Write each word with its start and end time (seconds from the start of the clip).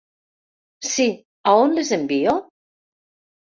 Si, 0.91 1.05
a 1.53 1.55
on 1.67 1.77
les 1.77 1.93
envio? 2.01 2.37